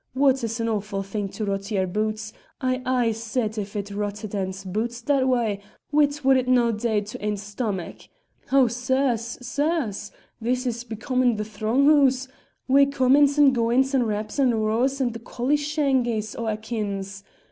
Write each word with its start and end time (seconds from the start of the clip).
Water's 0.15 0.59
an 0.59 0.65
awfu' 0.67 1.05
thing 1.05 1.29
to 1.29 1.45
rot 1.45 1.69
ye'r 1.69 1.85
boots; 1.85 2.33
I 2.59 2.81
aye 2.87 3.11
said 3.11 3.59
if 3.59 3.75
it 3.75 3.91
rotted 3.91 4.33
ane's 4.33 4.63
boots 4.63 4.99
that 5.01 5.27
way, 5.27 5.59
whit 5.91 6.25
wad 6.25 6.37
it 6.37 6.47
no' 6.47 6.71
dae 6.71 7.01
to 7.01 7.23
ane's 7.23 7.43
stamach? 7.43 8.09
Oh, 8.51 8.65
sirs! 8.65 9.21
sirs! 9.47 10.11
this 10.41 10.65
is 10.65 10.83
becomin' 10.83 11.35
the 11.35 11.45
throng 11.45 11.85
hoose, 11.85 12.27
wi' 12.67 12.85
comin's 12.85 13.37
and 13.37 13.53
goin's 13.53 13.93
and 13.93 14.07
raps 14.07 14.39
and 14.39 14.65
roars 14.65 14.99
and 15.01 15.23
collie 15.23 15.55
shangies 15.55 16.35
o' 16.35 16.47
a' 16.47 16.57
kin's. 16.57 17.23